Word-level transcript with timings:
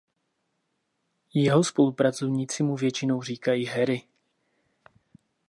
Jeho 1.33 1.63
spolupracovníci 1.63 2.63
mu 2.63 2.75
většinou 2.75 3.21
říkají 3.21 3.65
Harry. 3.65 4.07